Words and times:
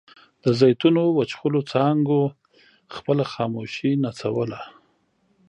د 0.43 0.45
زیتونو 0.59 1.01
وچخولو 1.17 1.59
څانګو 1.71 2.21
خپله 2.95 3.23
خاموشي 3.33 3.91
نڅوله. 4.03 4.61